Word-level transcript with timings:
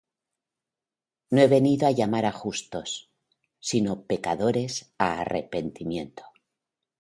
No 1.35 1.39
he 1.43 1.49
venido 1.57 1.83
á 1.89 1.91
llamar 1.97 2.25
justos, 2.41 2.89
sino 3.69 3.91
pecadores 4.11 4.73
á 5.05 5.07
arrepentimiento. 5.23 6.23